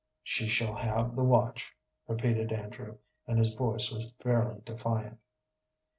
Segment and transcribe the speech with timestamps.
[0.23, 1.75] "She shall have the watch,"
[2.07, 5.19] repeated Andrew, and his voice was fairly defiant.